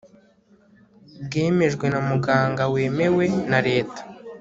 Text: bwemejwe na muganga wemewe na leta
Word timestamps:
bwemejwe 1.25 1.85
na 1.93 1.99
muganga 2.09 2.63
wemewe 2.73 3.25
na 3.49 3.59
leta 3.67 4.01